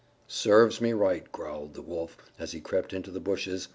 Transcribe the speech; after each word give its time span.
"Serves 0.27 0.81
me 0.81 0.93
right," 0.93 1.31
growled 1.31 1.75
the 1.75 1.81
Wolf 1.83 2.17
as 2.39 2.53
he 2.53 2.59
crept 2.59 2.91
into 2.91 3.11
the 3.11 3.19
bushes. 3.19 3.67